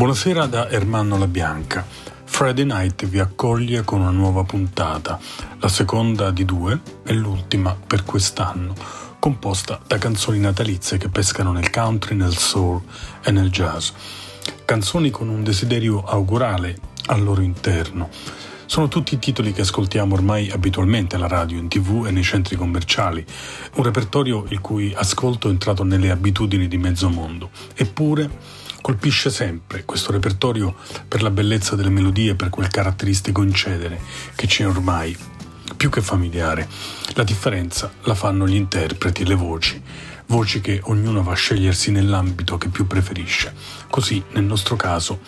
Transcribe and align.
Buonasera 0.00 0.46
da 0.46 0.70
Ermanno 0.70 1.18
La 1.18 1.26
Bianca. 1.26 1.86
Friday 2.24 2.64
Night 2.64 3.04
vi 3.04 3.18
accoglie 3.18 3.82
con 3.82 4.00
una 4.00 4.08
nuova 4.08 4.44
puntata, 4.44 5.20
la 5.58 5.68
seconda 5.68 6.30
di 6.30 6.46
due 6.46 6.80
e 7.04 7.12
l'ultima 7.12 7.76
per 7.86 8.04
quest'anno, 8.04 8.72
composta 9.18 9.78
da 9.86 9.98
canzoni 9.98 10.38
natalizie 10.38 10.96
che 10.96 11.10
pescano 11.10 11.52
nel 11.52 11.68
country, 11.68 12.16
nel 12.16 12.34
soul 12.34 12.80
e 13.22 13.30
nel 13.30 13.50
jazz. 13.50 13.90
Canzoni 14.64 15.10
con 15.10 15.28
un 15.28 15.44
desiderio 15.44 16.02
augurale 16.02 16.78
al 17.08 17.22
loro 17.22 17.42
interno. 17.42 18.08
Sono 18.64 18.88
tutti 18.88 19.18
titoli 19.18 19.52
che 19.52 19.60
ascoltiamo 19.60 20.14
ormai 20.14 20.50
abitualmente 20.50 21.16
alla 21.16 21.28
radio, 21.28 21.58
in 21.58 21.68
tv 21.68 22.06
e 22.06 22.10
nei 22.10 22.22
centri 22.22 22.56
commerciali, 22.56 23.22
un 23.74 23.82
repertorio 23.82 24.46
il 24.48 24.60
cui 24.60 24.94
ascolto 24.96 25.48
è 25.48 25.50
entrato 25.50 25.84
nelle 25.84 26.10
abitudini 26.10 26.68
di 26.68 26.78
mezzo 26.78 27.10
mondo. 27.10 27.50
Eppure 27.74 28.30
Colpisce 28.80 29.30
sempre 29.30 29.84
questo 29.84 30.10
repertorio 30.10 30.74
per 31.06 31.22
la 31.22 31.30
bellezza 31.30 31.76
delle 31.76 31.90
melodie, 31.90 32.34
per 32.34 32.48
quel 32.48 32.68
caratteristico 32.68 33.42
incedere 33.42 34.00
che 34.34 34.46
c'è 34.46 34.66
ormai 34.66 35.16
più 35.76 35.90
che 35.90 36.00
familiare. 36.00 36.68
La 37.14 37.22
differenza 37.22 37.92
la 38.02 38.14
fanno 38.14 38.46
gli 38.46 38.54
interpreti, 38.54 39.24
le 39.24 39.34
voci, 39.34 39.80
voci 40.26 40.60
che 40.60 40.80
ognuno 40.84 41.22
va 41.22 41.32
a 41.32 41.36
scegliersi 41.36 41.90
nell'ambito 41.90 42.58
che 42.58 42.68
più 42.68 42.86
preferisce. 42.86 43.54
Così, 43.88 44.22
nel 44.32 44.44
nostro 44.44 44.76
caso, 44.76 45.20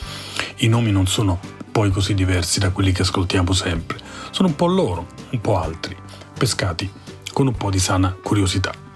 i 0.59 0.69
nomi 0.69 0.91
non 0.91 1.06
sono 1.06 1.39
poi 1.70 1.91
così 1.91 2.14
diversi 2.14 2.59
da 2.59 2.70
quelli 2.70 2.92
che 2.92 3.03
ascoltiamo 3.03 3.53
sempre, 3.53 3.98
sono 4.31 4.48
un 4.48 4.56
po' 4.56 4.66
loro, 4.66 5.06
un 5.31 5.41
po' 5.41 5.59
altri, 5.59 5.97
pescati 6.37 6.91
con 7.33 7.47
un 7.47 7.56
po' 7.56 7.70
di 7.70 7.78
sana 7.78 8.14
curiosità. 8.22 8.91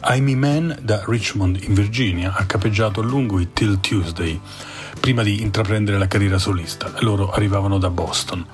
Amy 0.00 0.34
Mann 0.34 0.72
da 0.80 1.02
Richmond 1.06 1.62
in 1.62 1.74
Virginia 1.74 2.32
ha 2.34 2.46
capeggiato 2.46 3.00
a 3.00 3.02
lungo 3.02 3.40
i 3.40 3.52
Till 3.52 3.80
Tuesday 3.80 4.40
prima 5.00 5.22
di 5.22 5.42
intraprendere 5.42 5.98
la 5.98 6.06
carriera 6.06 6.38
solista 6.38 6.92
loro 7.00 7.30
arrivavano 7.30 7.78
da 7.78 7.90
Boston. 7.90 8.46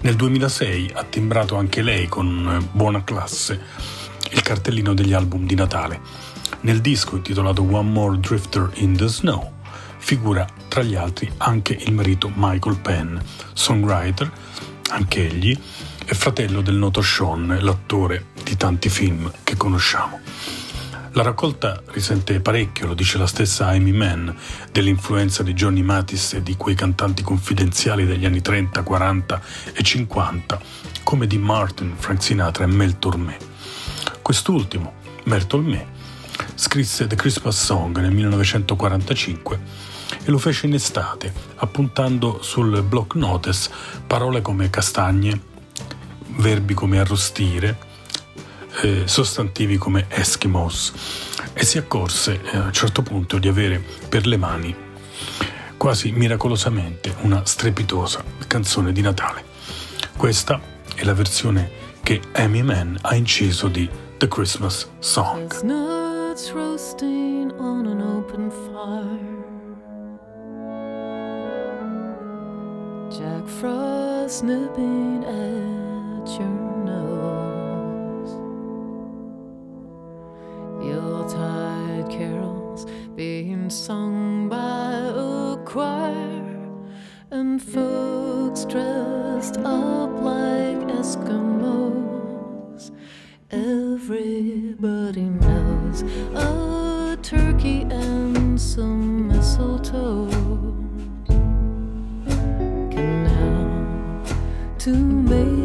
Nel 0.00 0.14
2006 0.14 0.92
ha 0.94 1.02
timbrato 1.04 1.56
anche 1.56 1.82
lei 1.82 2.06
con 2.06 2.68
buona 2.70 3.02
classe 3.02 3.60
il 4.30 4.42
cartellino 4.42 4.94
degli 4.94 5.12
album 5.12 5.46
di 5.46 5.54
Natale. 5.54 6.00
Nel 6.60 6.80
disco 6.80 7.16
intitolato 7.16 7.62
One 7.62 7.90
More 7.90 8.18
Drifter 8.18 8.70
in 8.74 8.96
the 8.96 9.08
Snow 9.08 9.52
figura 9.98 10.46
tra 10.68 10.82
gli 10.82 10.94
altri 10.94 11.30
anche 11.38 11.76
il 11.78 11.92
marito 11.92 12.30
Michael 12.34 12.78
Penn, 12.78 13.18
songwriter, 13.52 14.30
anche 14.90 15.26
egli, 15.26 15.58
e 16.10 16.14
fratello 16.14 16.62
del 16.62 16.76
noto 16.76 17.02
Sean, 17.02 17.58
l'attore 17.60 18.28
di 18.42 18.56
tanti 18.56 18.88
film 18.88 19.30
che 19.44 19.56
conosciamo. 19.56 20.20
La 21.18 21.24
raccolta 21.24 21.82
risente 21.86 22.38
parecchio, 22.38 22.86
lo 22.86 22.94
dice 22.94 23.18
la 23.18 23.26
stessa 23.26 23.66
Amy 23.66 23.90
Mann, 23.90 24.30
dell'influenza 24.70 25.42
di 25.42 25.52
Johnny 25.52 25.82
Matis 25.82 26.34
e 26.34 26.44
di 26.44 26.56
quei 26.56 26.76
cantanti 26.76 27.24
confidenziali 27.24 28.06
degli 28.06 28.24
anni 28.24 28.40
30, 28.40 28.84
40 28.84 29.42
e 29.72 29.82
50, 29.82 30.60
come 31.02 31.26
di 31.26 31.36
Martin, 31.36 31.96
Frank 31.96 32.22
Sinatra 32.22 32.62
e 32.62 32.66
Mel 32.68 33.00
Tormé. 33.00 33.36
Quest'ultimo, 34.22 34.92
Mel 35.24 35.48
Tormé, 35.48 35.88
scrisse 36.54 37.08
The 37.08 37.16
Christmas 37.16 37.64
Song 37.64 37.98
nel 37.98 38.12
1945 38.12 39.60
e 40.22 40.30
lo 40.30 40.38
fece 40.38 40.66
in 40.66 40.74
estate, 40.74 41.32
appuntando 41.56 42.42
sul 42.42 42.80
block 42.84 43.16
notice 43.16 43.68
parole 44.06 44.40
come 44.40 44.70
castagne, 44.70 45.40
verbi 46.36 46.74
come 46.74 47.00
arrostire, 47.00 47.87
eh, 48.82 49.02
sostantivi 49.06 49.76
come 49.76 50.06
Eskimos 50.08 50.92
e 51.52 51.64
si 51.64 51.78
accorse 51.78 52.40
eh, 52.42 52.56
a 52.56 52.64
un 52.64 52.72
certo 52.72 53.02
punto 53.02 53.38
di 53.38 53.48
avere 53.48 53.82
per 54.08 54.26
le 54.26 54.36
mani 54.36 54.86
quasi 55.78 56.10
miracolosamente 56.10 57.14
una 57.20 57.46
strepitosa 57.46 58.22
canzone 58.46 58.92
di 58.92 59.00
Natale. 59.00 59.44
Questa 60.16 60.60
è 60.94 61.04
la 61.04 61.14
versione 61.14 61.70
che 62.02 62.20
Amy 62.32 62.62
Mann 62.62 62.96
ha 63.00 63.14
inciso 63.14 63.68
di 63.68 63.88
The 64.18 64.28
Christmas 64.28 64.88
Song. 64.98 65.48
Jack 73.10 73.48
Frost 73.48 74.42
nipping 74.44 75.24
at 75.24 76.28
your 76.38 76.68
Yuletide 80.80 82.08
carols 82.10 82.86
being 83.14 83.68
sung 83.70 84.48
by 84.48 84.92
a 85.14 85.56
choir, 85.64 86.68
and 87.30 87.60
folks 87.62 88.64
dressed 88.64 89.58
up 89.58 90.10
like 90.22 90.78
Eskimos. 90.98 92.90
Everybody 93.50 95.22
knows 95.22 96.02
a 96.34 97.16
turkey 97.22 97.82
and 97.90 98.60
some 98.60 99.28
mistletoe 99.28 100.28
can 102.90 103.26
help 103.26 104.78
to 104.78 104.90
make 104.94 105.57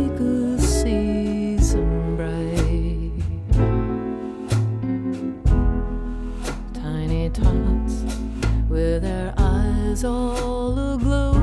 all 10.06 10.94
aglow. 10.94 11.34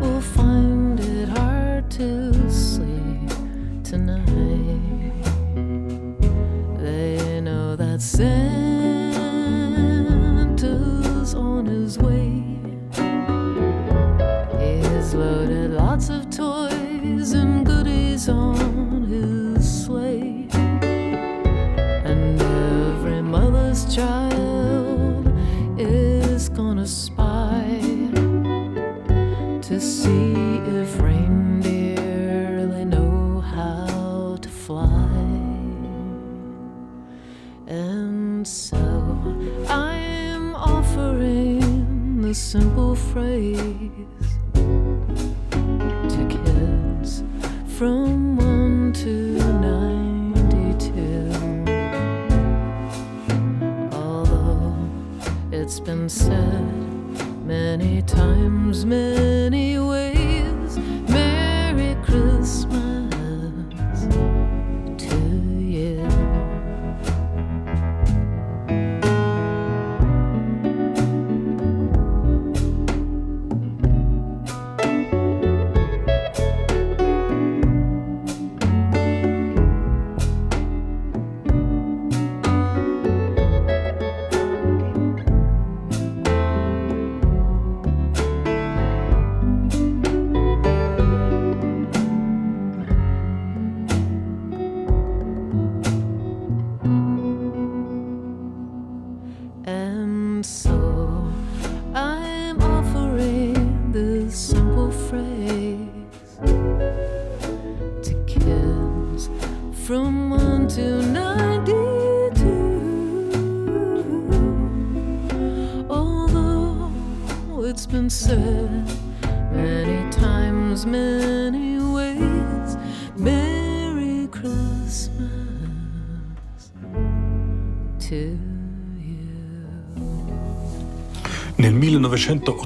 Will 0.00 0.20
find 0.20 0.98
it 1.00 1.28
hard 1.28 1.90
to 1.92 2.31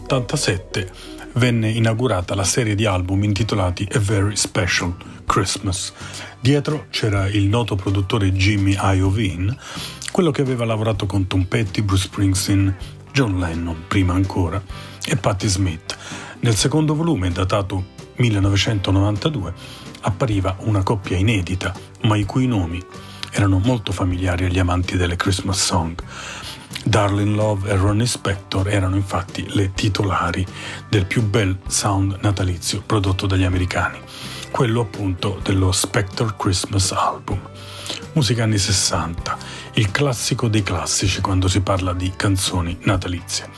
1987 0.06 0.90
venne 1.34 1.68
inaugurata 1.68 2.36
la 2.36 2.44
serie 2.44 2.76
di 2.76 2.86
album 2.86 3.24
intitolati 3.24 3.88
A 3.92 3.98
Very 3.98 4.36
Special 4.36 4.94
Christmas. 5.26 5.92
Dietro 6.38 6.86
c'era 6.90 7.28
il 7.28 7.48
noto 7.48 7.74
produttore 7.74 8.32
Jimmy 8.32 8.76
Iovine, 8.80 9.56
quello 10.12 10.30
che 10.30 10.42
aveva 10.42 10.64
lavorato 10.64 11.06
con 11.06 11.26
Tom 11.26 11.42
Petty, 11.42 11.82
Bruce 11.82 12.04
Springsteen, 12.04 12.76
John 13.12 13.40
Lennon, 13.40 13.84
prima 13.88 14.14
ancora, 14.14 14.62
e 15.04 15.16
Patti 15.16 15.48
Smith. 15.48 15.96
Nel 16.40 16.54
secondo 16.54 16.94
volume, 16.94 17.32
datato 17.32 17.86
1992, 18.14 19.52
appariva 20.02 20.56
una 20.60 20.84
coppia 20.84 21.16
inedita, 21.16 21.74
ma 22.02 22.16
i 22.16 22.24
cui 22.24 22.46
nomi 22.46 22.80
erano 23.32 23.58
molto 23.58 23.90
familiari 23.90 24.44
agli 24.44 24.60
amanti 24.60 24.96
delle 24.96 25.16
Christmas 25.16 25.64
song. 25.64 26.00
Darlene 26.84 27.34
Love 27.34 27.68
e 27.68 27.76
Ronnie 27.76 28.06
Spector 28.06 28.68
erano 28.68 28.96
infatti 28.96 29.44
le 29.54 29.72
titolari 29.72 30.46
del 30.88 31.04
più 31.04 31.22
bel 31.22 31.58
sound 31.66 32.18
natalizio 32.20 32.82
prodotto 32.86 33.26
dagli 33.26 33.42
americani, 33.42 33.98
quello 34.50 34.82
appunto 34.82 35.40
dello 35.42 35.72
Spector 35.72 36.36
Christmas 36.36 36.92
Album. 36.92 37.40
Musica 38.12 38.44
anni 38.44 38.58
60, 38.58 39.36
il 39.74 39.90
classico 39.90 40.48
dei 40.48 40.62
classici 40.62 41.20
quando 41.20 41.48
si 41.48 41.60
parla 41.60 41.92
di 41.92 42.12
canzoni 42.16 42.78
natalizie. 42.82 43.50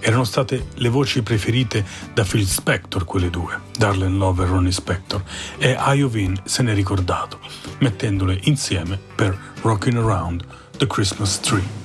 Erano 0.00 0.24
state 0.24 0.66
le 0.74 0.88
voci 0.88 1.22
preferite 1.22 1.84
da 2.12 2.24
Phil 2.24 2.46
Spector 2.46 3.04
quelle 3.04 3.30
due, 3.30 3.58
Darlene 3.76 4.16
Love 4.16 4.44
e 4.44 4.46
Ronnie 4.46 4.72
Spector, 4.72 5.22
e 5.58 5.76
Iovine 5.94 6.42
se 6.44 6.62
n'è 6.62 6.74
ricordato, 6.74 7.38
mettendole 7.78 8.38
insieme 8.42 8.98
per 9.14 9.38
Rockin' 9.62 9.96
Around 9.96 10.44
the 10.76 10.86
Christmas 10.86 11.40
Tree. 11.40 11.83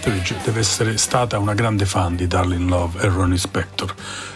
Etheridge 0.00 0.34
deve 0.42 0.60
essere 0.60 0.96
stata 0.96 1.38
una 1.38 1.52
grande 1.52 1.84
fan 1.84 2.16
di 2.16 2.26
Darlene 2.26 2.64
Love 2.64 3.02
e 3.02 3.08
Ronnie 3.08 3.36
Spector. 3.36 3.94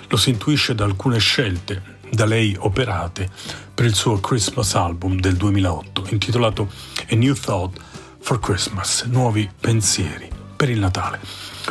Lo 0.09 0.19
si 0.19 0.29
intuisce 0.29 0.75
da 0.75 0.85
alcune 0.85 1.19
scelte 1.19 1.81
da 2.11 2.27
lei 2.27 2.55
operate 2.59 3.31
per 3.73 3.87
il 3.87 3.95
suo 3.95 4.21
Christmas 4.21 4.75
album 4.75 5.19
del 5.19 5.37
2008 5.37 6.09
intitolato 6.11 6.71
A 7.11 7.15
New 7.15 7.33
Thought 7.33 7.81
for 8.21 8.41
Christmas, 8.41 9.05
nuovi 9.05 9.49
pensieri 9.59 10.29
per 10.55 10.69
il 10.69 10.79
Natale. 10.79 11.19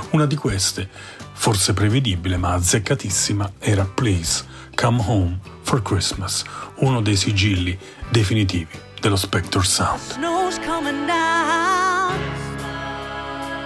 Una 0.09 0.25
di 0.25 0.35
queste, 0.35 0.89
forse 1.33 1.73
prevedibile 1.73 2.37
ma 2.37 2.53
azzeccatissima, 2.53 3.51
era 3.59 3.85
Please 3.85 4.43
Come 4.73 5.03
Home 5.05 5.39
for 5.61 5.83
Christmas, 5.83 6.43
uno 6.77 6.99
dei 6.99 7.15
sigilli 7.15 7.77
definitivi 8.09 8.75
dello 8.99 9.17
Spector 9.17 9.63
Sound. 9.63 10.17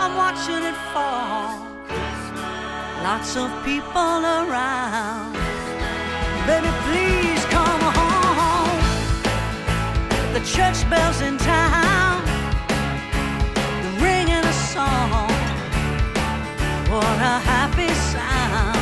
I'm 0.09 0.15
watching 0.15 0.63
it 0.63 0.77
fall. 0.93 1.67
Lots 3.03 3.35
of 3.35 3.51
people 3.65 4.21
around. 4.39 5.33
Baby, 6.47 6.71
please 6.87 7.43
come 7.57 7.83
home. 7.99 8.79
The 10.33 10.39
church 10.55 10.89
bells 10.89 11.19
in 11.19 11.37
town. 11.37 12.23
The 13.83 13.91
ringing 14.05 14.45
a 14.53 14.57
song. 14.71 15.29
What 16.89 17.17
a 17.33 17.37
happy 17.51 17.91
sound. 18.13 18.79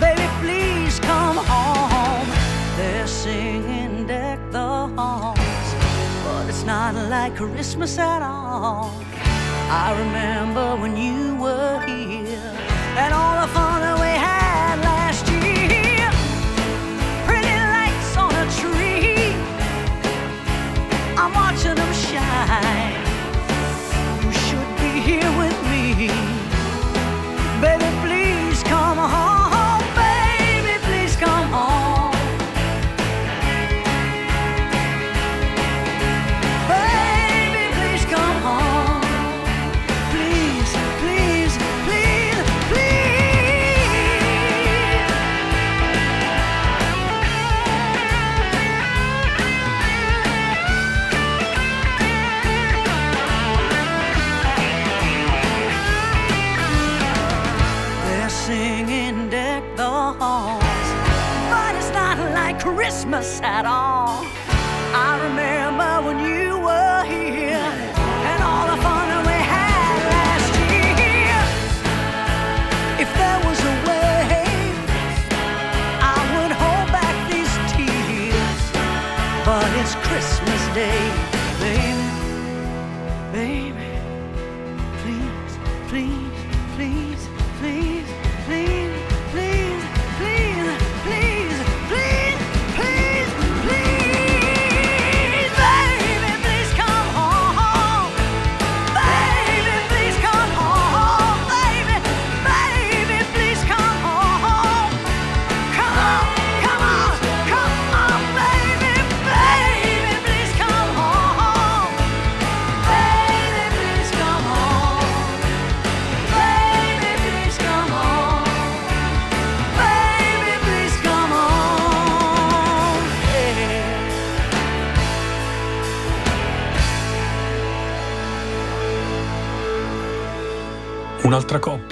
Baby, 0.00 0.26
please 0.42 0.98
come 0.98 1.36
home. 1.36 2.28
They're 2.76 3.06
singing 3.06 4.08
deck 4.08 4.40
the 4.50 4.88
halls. 4.96 5.68
But 6.24 6.48
it's 6.48 6.64
not 6.64 6.96
like 6.96 7.36
Christmas 7.36 7.96
at 7.96 8.22
all. 8.22 9.07
I 9.70 9.98
remember 9.98 10.76
when 10.76 10.96
you 10.96 11.36
were 11.36 11.80
here 11.86 12.54
and 12.96 13.12
all 13.12 13.46
the 13.46 13.52
fun 13.52 13.67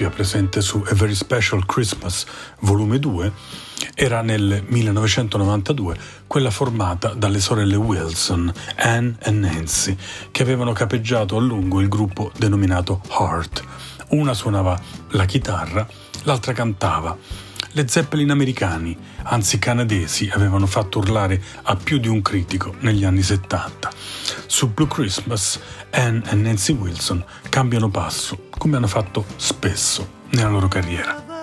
Coppia 0.06 0.10
presente 0.10 0.60
su 0.60 0.84
A 0.86 0.94
Very 0.94 1.14
Special 1.14 1.64
Christmas 1.66 2.26
volume 2.60 2.98
2 2.98 3.32
era 3.94 4.22
nel 4.22 4.62
1992 4.66 5.96
quella 6.26 6.50
formata 6.50 7.08
dalle 7.14 7.40
sorelle 7.40 7.76
Wilson, 7.76 8.52
Anne 8.76 9.16
e 9.18 9.30
Nancy, 9.30 9.96
che 10.30 10.42
avevano 10.42 10.72
capeggiato 10.72 11.36
a 11.36 11.40
lungo 11.40 11.80
il 11.80 11.88
gruppo 11.88 12.30
denominato 12.36 13.00
Heart. 13.08 13.64
Una 14.10 14.34
suonava 14.34 14.78
la 15.10 15.25
chitarra, 15.25 15.86
l'altra 16.22 16.52
cantava. 16.52 17.16
Le 17.76 17.87
Zeppelin 17.87 18.30
americani, 18.30 18.97
anzi 19.25 19.59
canadesi, 19.59 20.30
avevano 20.33 20.64
fatto 20.64 20.97
urlare 20.97 21.38
a 21.64 21.76
più 21.76 21.99
di 21.99 22.09
un 22.09 22.23
critico 22.23 22.75
negli 22.78 23.04
anni 23.04 23.21
70. 23.21 23.90
Su 24.47 24.73
Blue 24.73 24.88
Christmas, 24.88 25.61
Anne 25.90 26.23
e 26.30 26.35
Nancy 26.37 26.73
Wilson 26.73 27.23
cambiano 27.50 27.90
passo, 27.90 28.47
come 28.49 28.78
hanno 28.78 28.87
fatto 28.87 29.26
spesso 29.37 30.09
nella 30.30 30.49
loro 30.49 30.68
carriera. 30.68 31.36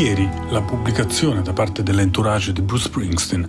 Ieri 0.00 0.26
la 0.48 0.62
pubblicazione 0.62 1.42
da 1.42 1.52
parte 1.52 1.82
dell'entourage 1.82 2.54
di 2.54 2.62
Bruce 2.62 2.84
Springsteen 2.84 3.46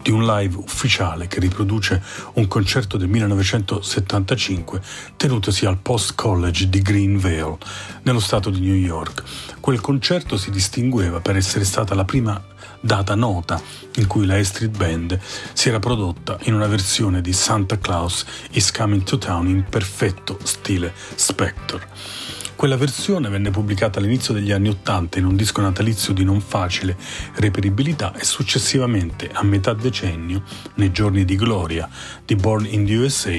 di 0.00 0.10
un 0.10 0.24
live 0.24 0.56
ufficiale 0.56 1.26
che 1.26 1.40
riproduce 1.40 2.02
un 2.34 2.48
concerto 2.48 2.96
del 2.96 3.08
1975 3.08 4.80
tenutosi 5.18 5.66
al 5.66 5.76
Post 5.76 6.14
College 6.14 6.70
di 6.70 6.80
Greenvale, 6.80 7.58
nello 8.04 8.18
stato 8.18 8.48
di 8.48 8.60
New 8.60 8.76
York. 8.76 9.22
Quel 9.60 9.82
concerto 9.82 10.38
si 10.38 10.50
distingueva 10.50 11.20
per 11.20 11.36
essere 11.36 11.66
stata 11.66 11.94
la 11.94 12.06
prima 12.06 12.42
data 12.80 13.14
nota 13.14 13.60
in 13.96 14.06
cui 14.06 14.24
la 14.24 14.42
Street 14.42 14.74
Band 14.74 15.20
si 15.52 15.68
era 15.68 15.80
prodotta 15.80 16.38
in 16.44 16.54
una 16.54 16.66
versione 16.66 17.20
di 17.20 17.34
Santa 17.34 17.76
Claus 17.76 18.24
is 18.52 18.72
Coming 18.72 19.02
to 19.02 19.18
Town 19.18 19.46
in 19.48 19.64
perfetto 19.68 20.38
stile 20.44 20.94
Spectre. 21.14 22.39
Quella 22.60 22.76
versione 22.76 23.30
venne 23.30 23.48
pubblicata 23.48 24.00
all'inizio 24.00 24.34
degli 24.34 24.52
anni 24.52 24.68
Ottanta 24.68 25.18
in 25.18 25.24
un 25.24 25.34
disco 25.34 25.62
natalizio 25.62 26.12
di 26.12 26.24
non 26.24 26.42
facile 26.42 26.94
reperibilità 27.36 28.12
e 28.12 28.22
successivamente 28.22 29.30
a 29.32 29.42
metà 29.42 29.72
decennio, 29.72 30.42
nei 30.74 30.92
giorni 30.92 31.24
di 31.24 31.36
gloria 31.36 31.88
di 32.22 32.36
Born 32.36 32.66
in 32.66 32.84
the 32.84 32.96
USA, 32.96 33.32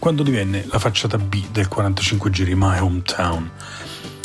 quando 0.00 0.24
divenne 0.24 0.66
la 0.72 0.80
facciata 0.80 1.18
B 1.18 1.40
del 1.52 1.68
45 1.68 2.30
giri 2.30 2.56
My 2.56 2.80
Hometown. 2.80 3.48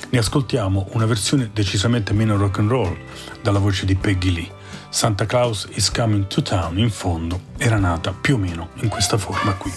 Ne 0.09 0.17
ascoltiamo 0.17 0.87
una 0.93 1.05
versione 1.05 1.51
decisamente 1.53 2.12
meno 2.13 2.36
rock 2.36 2.58
and 2.58 2.69
roll 2.71 2.97
dalla 3.39 3.60
voce 3.60 3.86
di 3.86 3.93
Peggy 3.93 4.31
Lee. 4.31 4.51
Santa 4.89 5.27
Claus 5.27 5.67
is 5.73 5.91
Coming 5.91 6.25
to 6.25 6.41
Town 6.41 6.79
in 6.79 6.89
fondo 6.89 7.39
era 7.58 7.77
nata 7.77 8.12
più 8.19 8.34
o 8.34 8.38
meno 8.39 8.69
in 8.77 8.89
questa 8.89 9.19
forma 9.19 9.53
qui. 9.53 9.71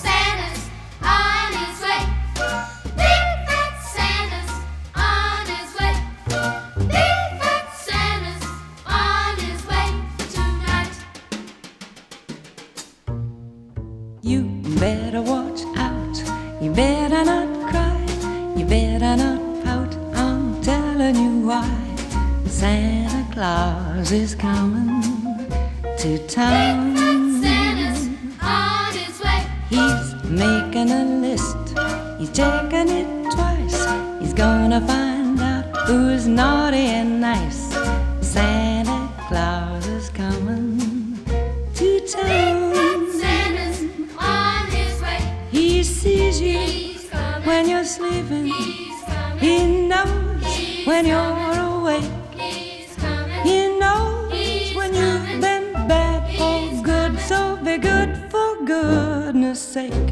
When 47.56 47.70
you're 47.70 47.84
sleeping. 47.84 48.46
He's 48.48 49.02
coming. 49.04 49.38
He 49.38 49.88
knows 49.88 50.86
when 50.86 51.06
you're 51.06 51.58
awake. 51.70 52.10
He's 52.36 52.94
coming. 52.96 53.42
He 53.48 53.78
knows 53.80 54.74
when 54.76 54.90
you've 54.94 55.40
been 55.40 55.72
bad 55.88 56.20
for 56.36 56.82
good. 56.82 57.18
So 57.18 57.56
be 57.64 57.78
good 57.78 58.10
for 58.30 58.48
goodness 58.66 59.58
sake. 59.74 60.08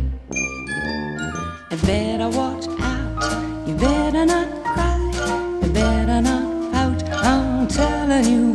You 1.70 1.78
better 1.84 2.30
watch 2.30 2.66
out. 2.80 3.68
You 3.68 3.74
better 3.74 4.24
not 4.24 4.48
cry. 4.64 4.96
You 5.62 5.70
better 5.82 6.20
not 6.22 6.72
pout. 6.72 7.02
I'm 7.30 7.68
telling 7.68 8.24
you 8.24 8.53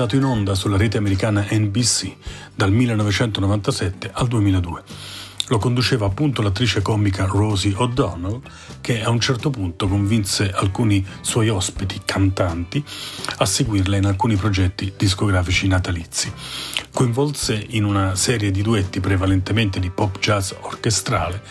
andato 0.00 0.16
in 0.16 0.24
onda 0.24 0.54
sulla 0.54 0.78
rete 0.78 0.96
americana 0.96 1.46
NBC 1.50 2.10
dal 2.54 2.72
1997 2.72 4.10
al 4.14 4.28
2002. 4.28 4.82
Lo 5.48 5.58
conduceva 5.58 6.06
appunto 6.06 6.40
l'attrice 6.40 6.80
comica 6.80 7.26
Rosie 7.26 7.74
O'Donnell, 7.76 8.40
che 8.80 9.02
a 9.02 9.10
un 9.10 9.20
certo 9.20 9.50
punto 9.50 9.88
convinse 9.88 10.50
alcuni 10.50 11.04
suoi 11.20 11.50
ospiti 11.50 12.00
cantanti 12.02 12.82
a 13.38 13.44
seguirla 13.44 13.98
in 13.98 14.06
alcuni 14.06 14.36
progetti 14.36 14.94
discografici 14.96 15.66
natalizi. 15.66 16.32
Coinvolse 16.90 17.62
in 17.70 17.84
una 17.84 18.14
serie 18.14 18.50
di 18.50 18.62
duetti 18.62 19.00
prevalentemente 19.00 19.80
di 19.80 19.90
pop 19.90 20.18
jazz 20.18 20.52
orchestrale 20.60 21.42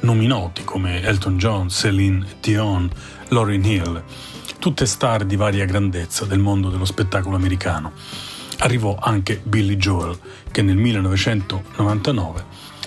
nomi 0.00 0.26
noti 0.26 0.64
come 0.64 1.02
Elton 1.02 1.36
John, 1.36 1.68
Celine 1.68 2.26
Dion, 2.40 2.90
Lauryn 3.28 3.64
Hill, 3.64 4.02
tutte 4.60 4.84
star 4.84 5.24
di 5.24 5.36
varia 5.36 5.64
grandezza 5.64 6.26
del 6.26 6.38
mondo 6.38 6.68
dello 6.68 6.84
spettacolo 6.84 7.34
americano. 7.34 7.92
Arrivò 8.58 8.96
anche 9.00 9.40
Billy 9.42 9.76
Joel, 9.76 10.18
che 10.52 10.60
nel 10.60 10.76
1999 10.76 12.44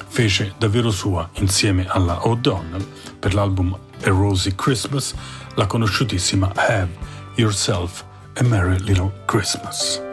fece 0.08 0.54
davvero 0.60 0.92
sua, 0.92 1.28
insieme 1.40 1.88
alla 1.88 2.28
O'Donnell, 2.28 2.86
per 3.18 3.34
l'album 3.34 3.76
A 4.04 4.10
Rosy 4.10 4.54
Christmas, 4.54 5.16
la 5.56 5.66
conosciutissima 5.66 6.52
Have 6.56 6.90
Yourself 7.36 8.06
a 8.36 8.44
Merry 8.44 8.78
Little 8.80 9.12
Christmas. 9.26 10.13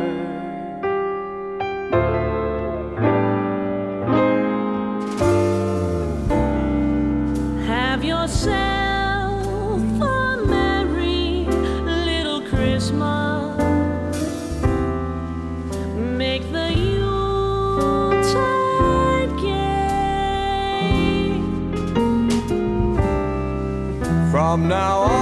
From 24.51 24.67
now 24.67 24.99
on, 25.03 25.20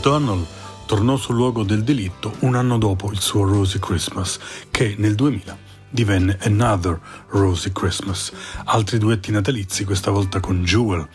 O'Donnell 0.00 0.46
tornò 0.86 1.18
sul 1.18 1.34
luogo 1.34 1.62
del 1.62 1.84
delitto 1.84 2.34
un 2.38 2.54
anno 2.54 2.78
dopo 2.78 3.12
il 3.12 3.20
suo 3.20 3.44
Rosie 3.44 3.80
Christmas, 3.80 4.38
che 4.70 4.94
nel 4.96 5.14
2000 5.14 5.58
divenne 5.90 6.38
Another 6.40 6.98
Rosie 7.28 7.70
Christmas. 7.70 8.32
Altri 8.64 8.96
duetti 8.96 9.30
natalizi, 9.30 9.84
questa 9.84 10.10
volta 10.10 10.40
con 10.40 10.64
Jewel, 10.64 11.06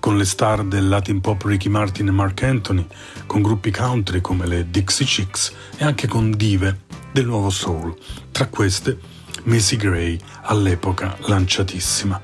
con 0.00 0.18
le 0.18 0.26
star 0.26 0.64
del 0.64 0.86
Latin 0.86 1.22
pop 1.22 1.42
Ricky 1.44 1.70
Martin 1.70 2.08
e 2.08 2.10
Mark 2.10 2.42
Anthony, 2.42 2.86
con 3.24 3.40
gruppi 3.40 3.70
country 3.70 4.20
come 4.20 4.46
le 4.46 4.70
Dixie 4.70 5.06
Chicks 5.06 5.54
e 5.78 5.84
anche 5.86 6.06
con 6.06 6.30
dive 6.30 6.80
del 7.12 7.24
nuovo 7.24 7.48
soul. 7.48 7.96
Tra 8.30 8.48
queste 8.48 8.98
Macy 9.44 9.76
Gray, 9.76 10.18
all'epoca 10.42 11.16
lanciatissima. 11.20 12.20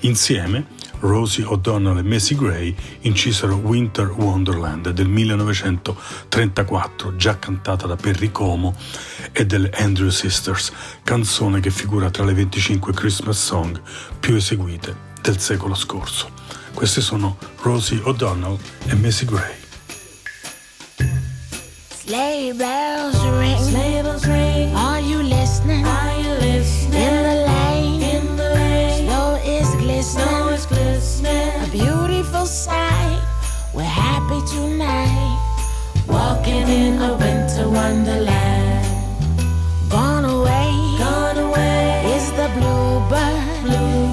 Insieme 0.00 0.66
Rosie 1.00 1.44
O'Donnell 1.44 1.98
e 1.98 2.02
Macy 2.02 2.34
Gray 2.34 2.74
incisero 3.00 3.56
Winter 3.56 4.10
Wonderland 4.10 4.88
del 4.90 5.08
1934, 5.08 7.16
già 7.16 7.38
cantata 7.38 7.86
da 7.86 7.96
Perry 7.96 8.30
Como 8.30 8.74
e 9.32 9.46
delle 9.46 9.70
Andrew 9.74 10.10
Sisters, 10.10 10.70
canzone 11.02 11.60
che 11.60 11.70
figura 11.70 12.10
tra 12.10 12.24
le 12.24 12.34
25 12.34 12.92
Christmas 12.92 13.42
song 13.42 13.80
più 14.18 14.34
eseguite 14.34 14.94
del 15.22 15.38
secolo 15.38 15.74
scorso. 15.74 16.30
Queste 16.74 17.00
sono 17.00 17.38
Rosie 17.62 18.00
O'Donnell 18.02 18.58
e 18.86 18.94
Macy 18.94 19.24
Gray. 19.24 19.54
Sleigh 21.88 22.52
bells 22.54 23.18
ring. 23.38 23.58
Sleigh 23.58 24.02
bells 24.02 24.24
ring. 24.24 24.39
Happy 34.30 34.46
tonight. 34.46 35.38
Walking 36.06 36.68
in 36.68 37.02
a 37.02 37.16
winter 37.16 37.68
wonderland. 37.68 38.86
Gone 39.90 40.24
away 40.24 40.70
Gone 40.98 41.38
away 41.38 42.02
is 42.14 42.30
the 42.32 42.48
bluebird. 42.54 43.62
Bluebird. 43.62 44.09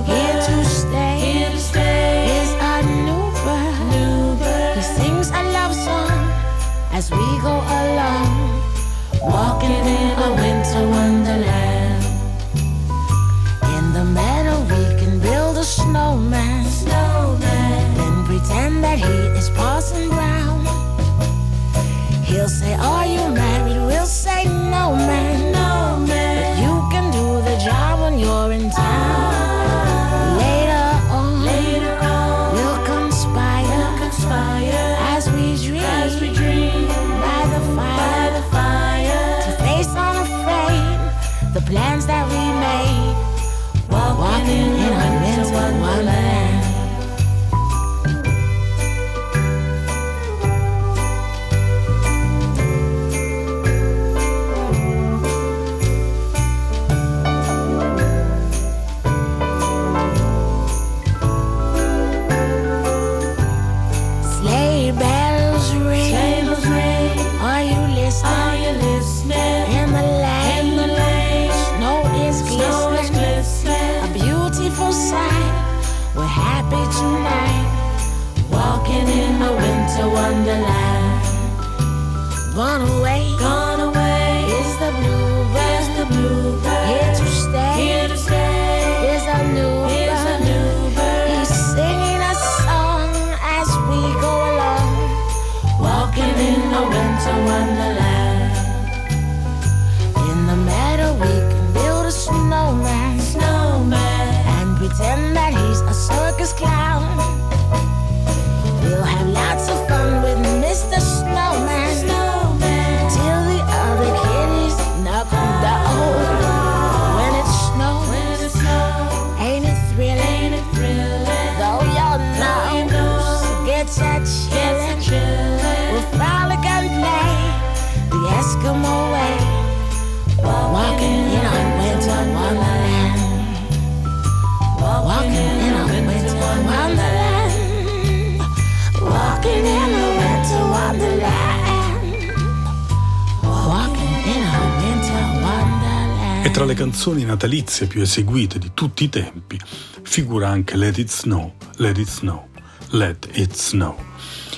Tra 146.58 146.66
le 146.66 146.74
canzoni 146.74 147.24
natalizie 147.24 147.86
più 147.86 148.02
eseguite 148.02 148.58
di 148.58 148.72
tutti 148.74 149.04
i 149.04 149.10
tempi 149.10 149.60
figura 150.02 150.50
anche 150.50 150.76
Let 150.76 150.98
It 150.98 151.12
Snow, 151.12 151.54
Let 151.76 152.00
It 152.00 152.10
Snow, 152.10 152.48
Let 152.94 153.30
It 153.34 153.54
Snow. 153.54 153.96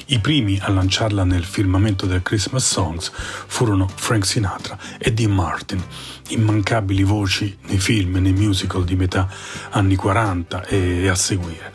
I 0.06 0.20
primi 0.20 0.58
a 0.62 0.70
lanciarla 0.70 1.26
nel 1.26 1.44
firmamento 1.44 2.06
del 2.06 2.22
Christmas 2.22 2.66
Songs 2.66 3.12
furono 3.14 3.86
Frank 3.94 4.26
Sinatra 4.26 4.78
e 4.98 5.12
Dean 5.12 5.32
Martin, 5.32 5.84
immancabili 6.30 7.04
voci 7.04 7.58
nei 7.68 7.80
film 7.80 8.16
e 8.16 8.20
nei 8.22 8.32
musical 8.32 8.86
di 8.86 8.96
metà 8.96 9.28
anni 9.72 9.98
40 9.98 10.68
e 10.68 11.10
a 11.10 11.16
seguire. 11.16 11.74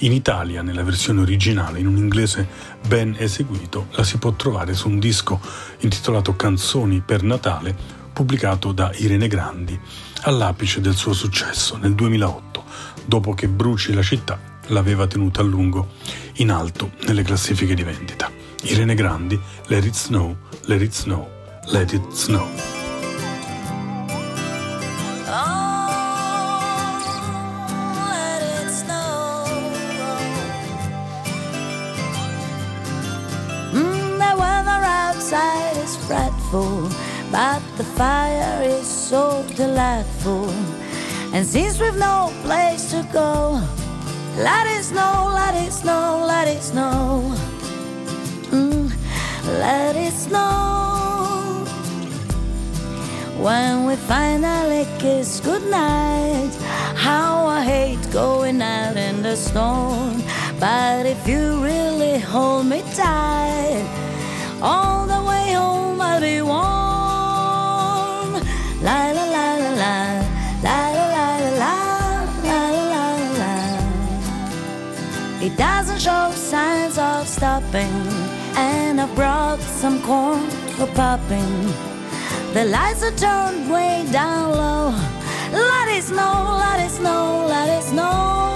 In 0.00 0.12
Italia, 0.12 0.62
nella 0.62 0.84
versione 0.84 1.22
originale, 1.22 1.80
in 1.80 1.88
un 1.88 1.96
inglese 1.96 2.46
ben 2.86 3.16
eseguito, 3.18 3.88
la 3.94 4.04
si 4.04 4.18
può 4.18 4.32
trovare 4.34 4.74
su 4.74 4.88
un 4.88 5.00
disco 5.00 5.40
intitolato 5.80 6.36
Canzoni 6.36 7.00
per 7.00 7.24
Natale, 7.24 7.95
pubblicato 8.16 8.72
da 8.72 8.90
Irene 8.94 9.28
Grandi 9.28 9.78
all'apice 10.22 10.80
del 10.80 10.94
suo 10.94 11.12
successo 11.12 11.76
nel 11.76 11.94
2008, 11.94 12.64
dopo 13.04 13.34
che 13.34 13.46
Bruci 13.46 13.92
la 13.92 14.00
città 14.00 14.40
l'aveva 14.68 15.06
tenuta 15.06 15.42
a 15.42 15.44
lungo 15.44 15.88
in 16.36 16.50
alto 16.50 16.92
nelle 17.04 17.22
classifiche 17.22 17.74
di 17.74 17.82
vendita. 17.82 18.30
Irene 18.62 18.94
Grandi, 18.94 19.38
Let 19.66 19.84
It 19.84 19.94
Snow, 19.94 20.34
Let 20.64 20.80
It 20.80 20.94
Snow, 20.94 21.28
Let 21.66 21.92
It 21.92 22.10
Snow. 22.10 22.48
Oh, 36.52 37.15
snow. 37.36 37.60
But 37.60 37.76
the 37.76 37.84
fire 37.84 38.62
is 38.62 38.86
so 38.86 39.44
delightful. 39.56 40.50
And 41.32 41.46
since 41.46 41.80
we've 41.80 41.96
no 41.96 42.32
place 42.42 42.90
to 42.90 43.06
go, 43.12 43.60
let 44.36 44.66
it 44.66 44.84
snow, 44.84 45.30
let 45.34 45.54
it 45.54 45.72
snow, 45.72 46.24
let 46.26 46.48
it 46.48 46.62
snow. 46.62 47.34
Mm, 48.50 48.90
let 49.60 49.96
it 49.96 50.12
snow. 50.12 51.64
When 53.38 53.86
we 53.86 53.96
finally 53.96 54.86
kiss 54.98 55.40
goodnight, 55.40 56.52
how 56.94 57.46
I 57.46 57.62
hate 57.62 58.12
going 58.12 58.62
out 58.62 58.96
in 58.96 59.22
the 59.22 59.36
storm. 59.36 60.22
But 60.58 61.04
if 61.06 61.28
you 61.28 61.62
really 61.62 62.18
hold 62.18 62.66
me 62.66 62.82
tight, 62.94 63.84
all 64.62 65.06
the 65.06 65.22
way 65.28 65.52
home 65.52 66.00
I'll 66.00 66.20
be 66.20 66.40
warm. 66.40 66.75
La 68.86 69.10
la 69.10 69.24
la 69.24 69.46
la 69.56 69.74
la, 69.82 69.96
la 70.62 70.78
la 71.10 71.76
la 72.92 73.04
la. 73.40 73.54
It 75.42 75.56
doesn't 75.56 75.98
show 75.98 76.30
signs 76.30 76.96
of 76.96 77.26
stopping, 77.26 77.96
and 78.54 79.00
I 79.00 79.06
brought 79.16 79.60
some 79.60 80.00
corn 80.02 80.48
for 80.76 80.86
popping. 80.94 81.66
The 82.54 82.66
lights 82.66 83.02
are 83.02 83.16
turned 83.16 83.68
way 83.72 84.06
down 84.12 84.52
low. 84.52 84.94
Let 85.50 85.88
it 85.96 86.04
snow, 86.04 86.56
let 86.56 86.78
it 86.78 86.92
snow, 86.92 87.44
let 87.48 87.68
it 87.68 87.82
snow. 87.82 88.52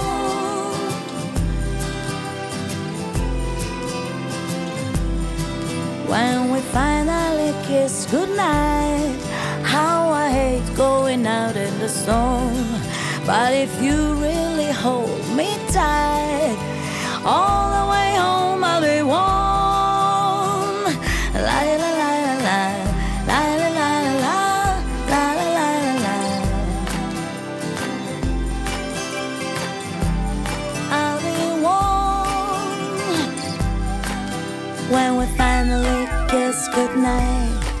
When 6.07 6.51
we 6.51 6.61
finally 6.71 7.51
kiss 7.67 8.05
goodnight, 8.09 9.30
how 9.71 10.11
I 10.11 10.29
hate 10.29 10.67
going 10.75 11.25
out 11.25 11.55
in 11.55 11.73
the 11.79 11.87
storm. 11.87 12.67
But 13.25 13.53
if 13.53 13.81
you 13.81 14.15
really 14.15 14.71
hold 14.71 15.23
me 15.37 15.49
tight, 15.69 16.57
all 17.23 17.65
the 17.77 17.85
way 17.93 18.09
home 18.25 18.61
I'll 18.63 18.81
be 18.81 19.01
warm. 19.13 20.77
La 21.45 21.59
la 21.67 21.75
la 21.83 21.91
la 22.01 22.33
la, 22.47 22.61
la 23.29 23.39
la 23.61 23.69
la 23.79 23.89
la 24.01 24.25
la, 24.25 24.39
la 25.11 25.23
la 25.55 25.67
la. 26.05 26.17
I'll 30.99 31.19
be 31.27 31.39
warm 31.65 32.81
when 34.93 35.09
we 35.19 35.25
finally 35.37 36.01
kiss 36.29 36.57
goodnight. 36.75 37.80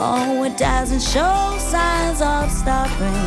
Oh, 0.00 0.44
it 0.44 0.56
doesn't 0.56 1.02
show 1.02 1.56
signs 1.58 2.20
of 2.20 2.52
stopping. 2.52 3.18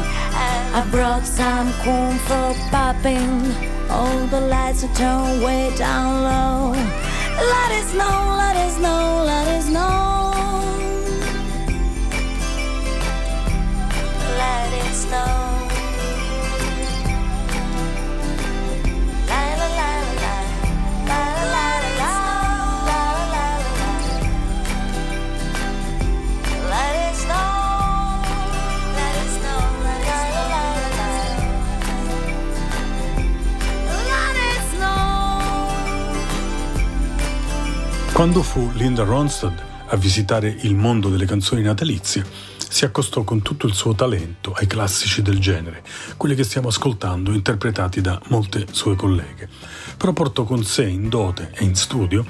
I 0.74 0.88
brought 0.90 1.26
some 1.26 1.74
corn 1.84 2.18
for 2.20 2.54
popping. 2.70 3.52
All 3.90 4.26
the 4.28 4.40
lights 4.40 4.86
are 4.86 4.96
turned 4.96 5.44
way 5.44 5.76
down 5.76 6.24
low. 6.24 6.72
Let 6.72 7.72
it 7.74 7.88
snow, 7.88 8.36
let 8.38 8.56
it 8.56 8.72
snow, 8.72 9.24
let 9.26 9.48
it 9.50 9.64
snow. 9.64 10.32
Let 14.38 14.74
it 14.74 14.96
snow. 14.96 15.51
Quando 38.22 38.44
fu 38.44 38.70
Linda 38.76 39.04
Ronstadt 39.04 39.60
a 39.88 39.96
visitare 39.96 40.56
il 40.62 40.76
mondo 40.76 41.10
delle 41.10 41.26
canzoni 41.26 41.64
natalizie, 41.64 42.24
si 42.70 42.86
accostò 42.86 43.24
con 43.24 43.42
tutto 43.42 43.66
il 43.66 43.74
suo 43.74 43.96
talento 43.96 44.54
ai 44.54 44.68
classici 44.68 45.24
del 45.24 45.40
genere, 45.40 45.82
quelli 46.18 46.36
che 46.36 46.44
stiamo 46.44 46.68
ascoltando 46.68 47.32
interpretati 47.32 48.00
da 48.00 48.22
molte 48.28 48.68
sue 48.70 48.96
colleghe. 48.96 49.50
Però 49.98 50.14
portò 50.14 50.44
con 50.44 50.64
sé 50.64 50.84
in 50.84 51.10
dote 51.10 51.50
e 51.56 51.64
in 51.64 51.74
studio 51.74 52.24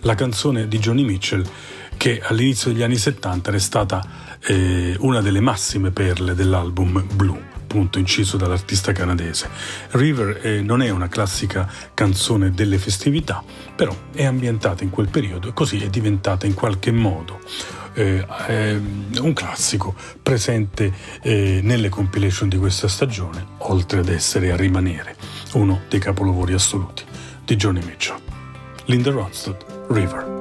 la 0.00 0.16
canzone 0.16 0.66
di 0.66 0.80
Johnny 0.80 1.04
Mitchell 1.04 1.48
che 1.96 2.20
all'inizio 2.20 2.72
degli 2.72 2.82
anni 2.82 2.96
70 2.96 3.50
era 3.50 3.58
stata 3.60 4.04
eh, 4.40 4.96
una 4.98 5.20
delle 5.20 5.40
massime 5.40 5.92
perle 5.92 6.34
dell'album 6.34 7.06
Blue 7.14 7.49
appunto 7.70 8.00
inciso 8.00 8.36
dall'artista 8.36 8.90
canadese. 8.90 9.48
River 9.90 10.40
eh, 10.44 10.60
non 10.60 10.82
è 10.82 10.90
una 10.90 11.08
classica 11.08 11.70
canzone 11.94 12.50
delle 12.50 12.78
festività, 12.78 13.44
però 13.76 13.96
è 14.12 14.24
ambientata 14.24 14.82
in 14.82 14.90
quel 14.90 15.08
periodo 15.08 15.48
e 15.48 15.52
così 15.52 15.80
è 15.80 15.88
diventata 15.88 16.46
in 16.46 16.54
qualche 16.54 16.90
modo 16.90 17.38
eh, 17.94 18.26
ehm, 18.48 19.18
un 19.20 19.32
classico 19.32 19.94
presente 20.20 20.92
eh, 21.22 21.60
nelle 21.62 21.88
compilation 21.88 22.48
di 22.48 22.58
questa 22.58 22.88
stagione, 22.88 23.46
oltre 23.58 24.00
ad 24.00 24.08
essere 24.08 24.50
a 24.50 24.56
rimanere 24.56 25.14
uno 25.52 25.82
dei 25.88 26.00
capolavori 26.00 26.54
assoluti 26.54 27.04
di 27.44 27.54
Johnny 27.54 27.84
Mitchell. 27.84 28.18
Linda 28.86 29.12
Ronstadt, 29.12 29.64
River. 29.90 30.39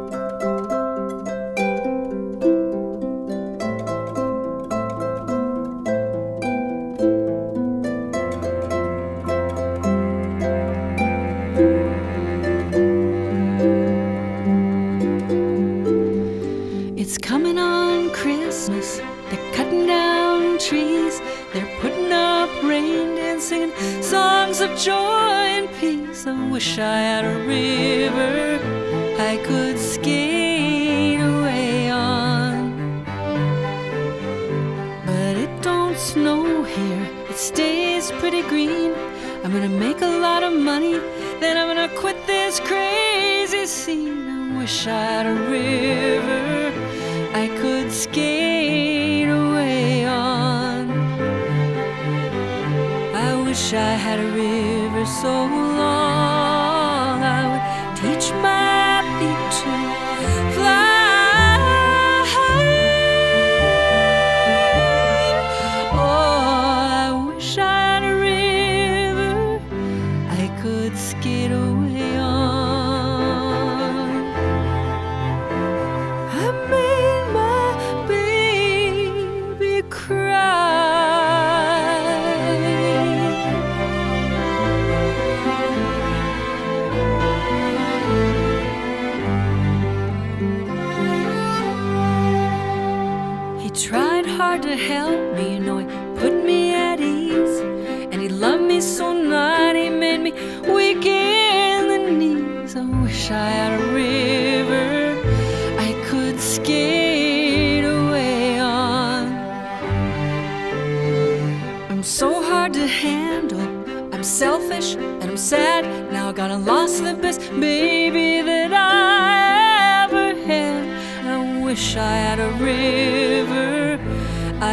Lost 116.70 117.04
the 117.04 117.16
best 117.16 117.42
baby 117.60 118.42
that 118.50 118.72
I 118.72 120.04
ever 120.04 120.28
had. 120.50 120.84
I 121.26 121.64
wish 121.66 121.96
I 121.96 122.16
had 122.26 122.40
a 122.40 122.52
river 122.72 124.00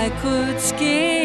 I 0.02 0.04
could 0.20 0.60
skate 0.60 1.15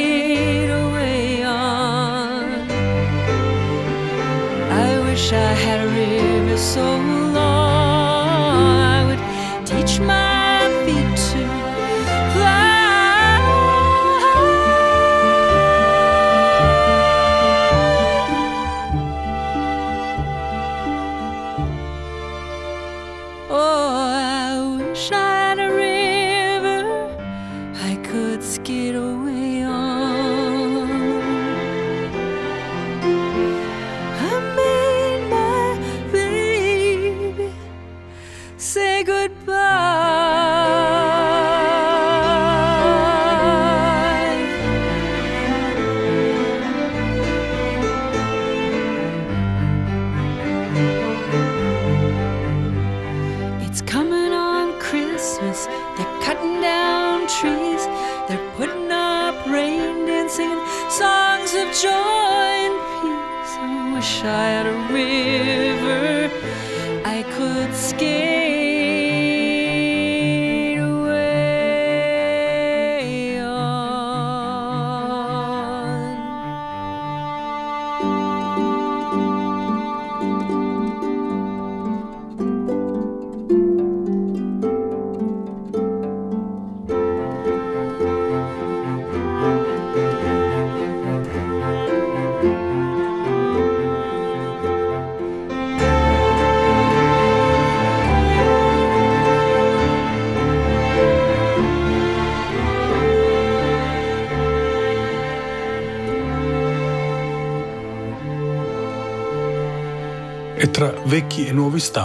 They're 56.02 56.22
cutting 56.24 56.60
down 56.62 57.28
trees. 57.28 57.86
They're 58.28 58.52
putting 58.56 58.92
up 58.92 59.46
rain 59.46 60.10
and 60.10 60.32
singing 60.32 60.58
songs 60.90 61.54
of 61.54 61.68
joy 61.80 62.52
and 62.68 62.78
peace. 62.98 63.54
I 63.62 63.92
wish 63.94 64.24
I 64.24 64.46
had 64.56 64.66
a 64.66 64.78
river 64.92 66.32
I 67.06 67.22
could 67.36 67.76
skate 67.76 68.21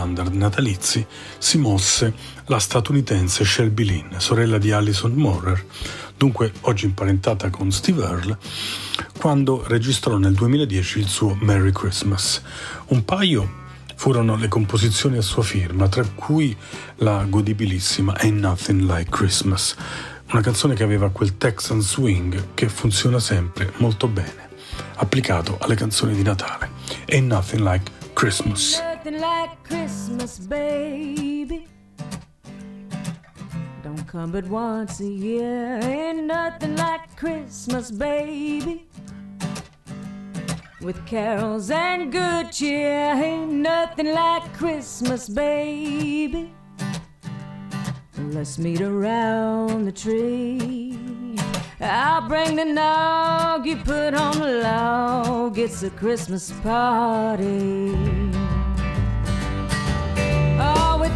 standard 0.06 0.34
natalizi 0.34 1.04
si 1.36 1.58
mosse 1.58 2.14
la 2.46 2.60
statunitense 2.60 3.44
Shelby 3.44 3.84
Lynn, 3.84 4.18
sorella 4.18 4.56
di 4.56 4.70
Alison 4.70 5.12
Morer, 5.12 5.64
dunque 6.16 6.52
oggi 6.62 6.84
imparentata 6.84 7.50
con 7.50 7.72
Steve 7.72 8.04
Earle, 8.04 8.38
quando 9.18 9.64
registrò 9.66 10.16
nel 10.16 10.34
2010 10.34 10.98
il 11.00 11.08
suo 11.08 11.36
Merry 11.40 11.72
Christmas. 11.72 12.40
Un 12.88 13.04
paio 13.04 13.64
furono 13.96 14.36
le 14.36 14.46
composizioni 14.46 15.16
a 15.16 15.22
sua 15.22 15.42
firma, 15.42 15.88
tra 15.88 16.04
cui 16.14 16.56
la 16.98 17.24
godibilissima 17.28 18.16
Ain't 18.16 18.38
Nothing 18.38 18.82
Like 18.82 19.10
Christmas, 19.10 19.74
una 20.30 20.40
canzone 20.40 20.74
che 20.74 20.84
aveva 20.84 21.10
quel 21.10 21.36
Texan 21.36 21.80
swing 21.80 22.54
che 22.54 22.68
funziona 22.68 23.18
sempre 23.18 23.72
molto 23.78 24.06
bene, 24.06 24.50
applicato 24.96 25.58
alle 25.60 25.74
canzoni 25.74 26.14
di 26.14 26.22
Natale. 26.22 26.70
Ain't 27.08 27.26
Nothing 27.26 27.62
Like 27.62 27.90
Christmas. 28.12 28.94
Nothing 29.06 29.20
like 29.20 29.62
Christmas, 29.62 30.38
baby. 30.40 31.68
Don't 33.84 34.04
come 34.08 34.32
but 34.32 34.48
once 34.48 34.98
a 34.98 35.06
year. 35.06 35.78
Ain't 35.80 36.24
nothing 36.24 36.74
like 36.74 37.14
Christmas, 37.14 37.92
baby. 37.92 38.88
With 40.80 41.06
carols 41.06 41.70
and 41.70 42.10
good 42.10 42.50
cheer, 42.50 43.14
ain't 43.14 43.52
nothing 43.52 44.12
like 44.12 44.52
Christmas, 44.54 45.28
baby. 45.28 46.52
Let's 48.18 48.58
meet 48.58 48.80
around 48.80 49.84
the 49.84 49.92
tree. 49.92 51.38
I'll 51.80 52.26
bring 52.26 52.56
the 52.56 52.64
nog 52.64 53.66
you 53.66 53.76
put 53.76 54.14
on 54.14 54.40
the 54.40 54.62
log. 54.64 55.58
It's 55.58 55.84
a 55.84 55.90
Christmas 55.90 56.50
party. 56.64 58.45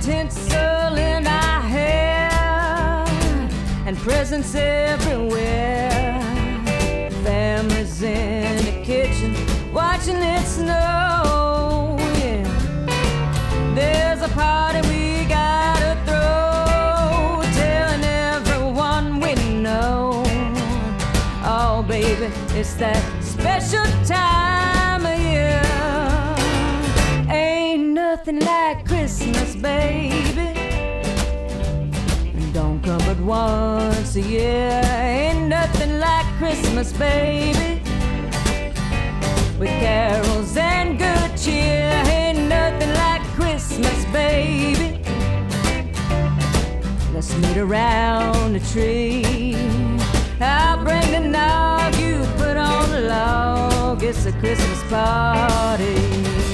Tinsel 0.01 0.97
in 0.97 1.27
our 1.27 1.61
hair 1.61 2.31
and 3.87 3.97
presents 3.99 4.55
everywhere. 4.55 5.91
Families 7.23 8.03
in 8.03 8.57
the 8.65 8.83
kitchen 8.83 9.35
watching 9.75 10.17
it 10.17 10.47
snow. 10.47 11.97
Yeah. 12.19 12.45
There's 13.75 14.23
a 14.23 14.29
party 14.29 14.81
we 14.89 15.27
gotta 15.27 15.95
throw, 16.07 17.43
telling 17.53 18.03
everyone 18.03 19.21
we 19.21 19.35
know. 19.61 20.23
Oh, 21.45 21.85
baby, 21.87 22.33
it's 22.59 22.73
that 22.75 23.03
special 23.23 23.85
nothing 28.33 28.47
like 28.47 28.87
Christmas, 28.87 29.57
baby. 29.57 30.55
Don't 32.53 32.81
come 32.83 32.99
but 32.99 33.19
once 33.21 34.15
a 34.15 34.21
year. 34.21 34.81
Ain't 34.85 35.49
nothing 35.49 35.99
like 35.99 36.27
Christmas, 36.39 36.93
baby. 36.93 37.83
With 39.59 39.71
carols 39.81 40.57
and 40.57 40.99
good 40.99 41.37
cheer. 41.37 41.91
Ain't 42.07 42.49
nothing 42.49 42.93
like 42.95 43.23
Christmas, 43.35 44.05
baby. 44.13 45.01
Let's 47.13 47.37
meet 47.37 47.57
around 47.57 48.53
the 48.53 48.61
tree. 48.73 49.57
I'll 50.41 50.83
bring 50.85 51.11
the 51.11 51.21
nog 51.21 51.97
you 51.97 52.25
put 52.37 52.57
on 52.57 52.91
the 52.91 53.01
log. 53.01 54.05
It's 54.05 54.25
a 54.27 54.33
Christmas 54.33 54.83
party. 54.85 56.50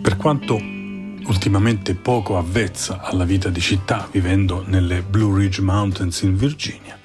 Per 0.00 0.16
quanto 0.16 0.54
ultimamente 0.54 1.94
poco 1.94 2.38
avvezza 2.38 3.02
alla 3.02 3.26
vita 3.26 3.50
di 3.50 3.60
città 3.60 4.08
vivendo 4.10 4.64
nelle 4.66 5.02
Blue 5.02 5.38
Ridge 5.38 5.60
Mountains 5.60 6.22
in 6.22 6.38
Virginia, 6.38 6.98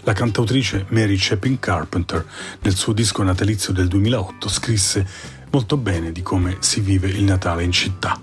la 0.00 0.12
cantautrice 0.12 0.86
Mary 0.88 1.14
Chapin 1.16 1.60
Carpenter 1.60 2.26
nel 2.62 2.74
suo 2.74 2.92
disco 2.94 3.22
natalizio 3.22 3.72
del 3.72 3.86
2008 3.86 4.48
scrisse 4.48 5.06
molto 5.52 5.76
bene 5.76 6.10
di 6.10 6.22
come 6.22 6.56
si 6.58 6.80
vive 6.80 7.06
il 7.06 7.22
Natale 7.22 7.62
in 7.62 7.70
città. 7.70 8.20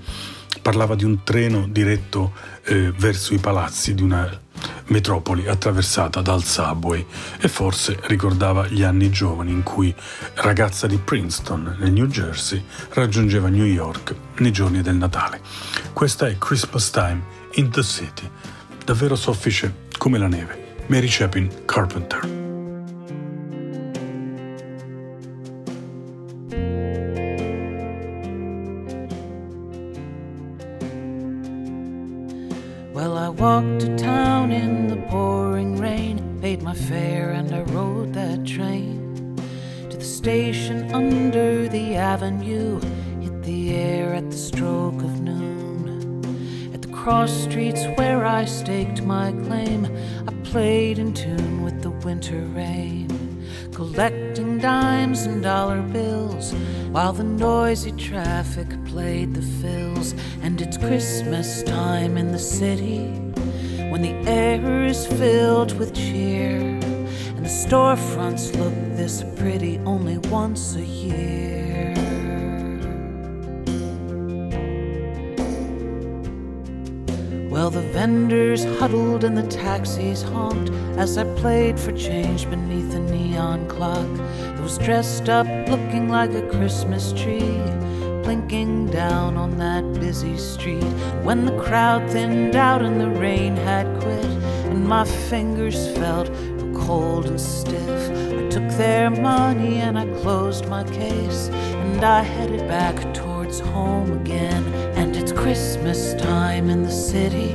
Parlava 0.61 0.95
di 0.95 1.05
un 1.05 1.23
treno 1.23 1.65
diretto 1.65 2.33
eh, 2.65 2.91
verso 2.91 3.33
i 3.33 3.37
palazzi 3.37 3.93
di 3.93 4.03
una 4.03 4.41
metropoli 4.87 5.47
attraversata 5.47 6.21
dal 6.21 6.43
subway 6.43 7.05
e 7.39 7.47
forse 7.47 7.99
ricordava 8.03 8.67
gli 8.67 8.83
anni 8.83 9.09
giovani 9.09 9.51
in 9.51 9.63
cui 9.63 9.93
ragazza 10.35 10.87
di 10.87 10.97
Princeton 10.97 11.77
nel 11.79 11.91
New 11.91 12.07
Jersey 12.07 12.63
raggiungeva 12.89 13.49
New 13.49 13.65
York 13.65 14.15
nei 14.37 14.51
giorni 14.51 14.81
del 14.81 14.95
Natale. 14.95 15.41
Questa 15.93 16.27
è 16.27 16.37
Christmas 16.37 16.89
Time 16.89 17.21
in 17.55 17.69
the 17.71 17.83
City, 17.83 18.29
davvero 18.83 19.15
soffice 19.15 19.85
come 19.97 20.17
la 20.17 20.27
neve. 20.27 20.65
Mary 20.87 21.07
Chapin 21.09 21.65
Carpenter. 21.65 22.46
My 49.07 49.31
claim, 49.45 49.85
I 50.27 50.33
played 50.43 50.99
in 50.99 51.13
tune 51.13 51.63
with 51.63 51.81
the 51.81 51.91
winter 51.91 52.41
rain, 52.53 53.07
collecting 53.73 54.57
dimes 54.59 55.23
and 55.23 55.41
dollar 55.41 55.81
bills 55.81 56.53
while 56.91 57.13
the 57.13 57.23
noisy 57.23 57.93
traffic 57.93 58.67
played 58.85 59.33
the 59.33 59.41
fills. 59.41 60.13
And 60.41 60.61
it's 60.61 60.77
Christmas 60.77 61.63
time 61.63 62.17
in 62.17 62.33
the 62.33 62.39
city 62.39 63.05
when 63.91 64.01
the 64.01 64.15
air 64.29 64.83
is 64.83 65.07
filled 65.07 65.77
with 65.79 65.95
cheer 65.95 66.57
and 66.57 67.45
the 67.45 67.49
storefronts 67.49 68.53
look 68.59 68.73
this 68.97 69.23
pretty 69.37 69.77
only 69.85 70.17
once 70.17 70.75
a 70.75 70.83
year. 70.83 71.56
Well, 77.67 77.83
the 77.83 77.89
vendors 77.89 78.63
huddled 78.79 79.25
and 79.25 79.37
the 79.37 79.45
taxis 79.45 80.21
honked 80.21 80.71
as 80.97 81.17
I 81.17 81.25
played 81.35 81.77
for 81.77 81.91
change 81.91 82.49
beneath 82.49 82.93
a 82.93 82.99
neon 82.99 83.67
clock 83.67 84.07
that 84.15 84.61
was 84.61 84.77
dressed 84.77 85.27
up 85.27 85.45
looking 85.67 86.07
like 86.07 86.31
a 86.31 86.47
Christmas 86.49 87.11
tree, 87.11 87.59
blinking 88.23 88.85
down 88.91 89.35
on 89.35 89.57
that 89.57 89.83
busy 89.99 90.37
street. 90.37 90.81
When 91.23 91.43
the 91.43 91.61
crowd 91.61 92.09
thinned 92.09 92.55
out 92.55 92.83
and 92.83 93.01
the 93.01 93.09
rain 93.09 93.57
had 93.57 94.01
quit, 94.01 94.23
and 94.71 94.87
my 94.87 95.03
fingers 95.03 95.89
felt 95.97 96.27
cold 96.73 97.25
and 97.25 97.41
stiff, 97.41 98.11
I 98.39 98.47
took 98.47 98.69
their 98.77 99.09
money 99.09 99.79
and 99.79 99.99
I 99.99 100.05
closed 100.21 100.69
my 100.69 100.85
case, 100.85 101.49
and 101.49 102.01
I 102.01 102.21
headed 102.21 102.65
back 102.69 103.13
towards 103.13 103.59
home 103.59 104.13
again, 104.21 104.63
Christmas 105.37 106.15
time 106.15 106.69
in 106.69 106.81
the 106.83 106.91
city 106.91 107.53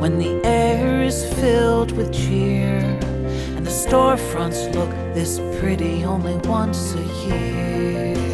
when 0.00 0.18
the 0.18 0.40
air 0.46 1.02
is 1.02 1.26
filled 1.34 1.92
with 1.92 2.12
cheer, 2.12 2.78
and 3.56 3.66
the 3.66 3.70
storefronts 3.70 4.72
look 4.74 4.90
this 5.12 5.40
pretty 5.58 6.04
only 6.04 6.36
once 6.48 6.94
a 6.94 7.02
year. 7.26 8.31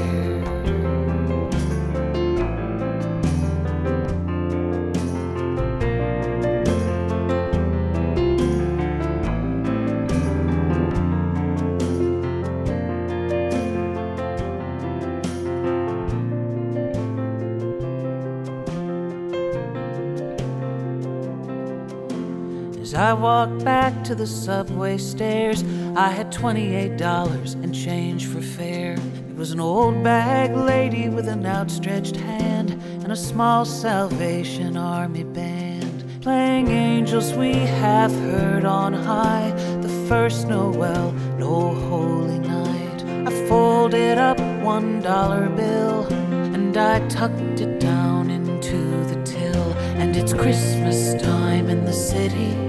The 24.19 24.27
subway 24.27 24.99
stairs, 24.99 25.63
I 25.95 26.09
had 26.09 26.33
$28 26.33 27.55
and 27.55 27.73
change 27.73 28.27
for 28.27 28.43
fare. 28.43 28.95
It 28.95 29.37
was 29.37 29.53
an 29.53 29.61
old 29.61 30.03
bag 30.03 30.57
lady 30.57 31.09
with 31.09 31.29
an 31.29 31.47
outstretched 31.47 32.17
hand 32.17 32.73
and 33.05 33.13
a 33.13 33.17
small 33.17 33.65
Salvation 33.65 34.77
Army 34.77 35.23
band. 35.23 36.05
Playing 36.21 36.67
angels 36.67 37.33
we 37.35 37.53
have 37.55 38.11
heard 38.11 38.65
on 38.65 38.93
high, 38.93 39.53
the 39.83 40.07
first 40.09 40.49
Noel, 40.49 41.13
no 41.39 41.73
holy 41.89 42.41
night. 42.41 43.05
I 43.25 43.49
folded 43.49 44.19
up 44.19 44.41
one 44.65 45.01
dollar 45.01 45.49
bill 45.49 46.13
and 46.55 46.77
I 46.77 47.07
tucked 47.07 47.61
it 47.61 47.79
down 47.79 48.31
into 48.31 49.05
the 49.05 49.23
till. 49.25 49.73
And 50.01 50.17
it's 50.17 50.33
Christmas 50.33 51.15
time 51.23 51.69
in 51.69 51.85
the 51.85 51.93
city 51.93 52.68